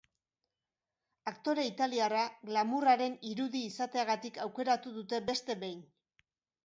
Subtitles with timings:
[1.31, 5.89] Aktore italiarra glamourraren irudi izateagatik aukeratu dute beste behin.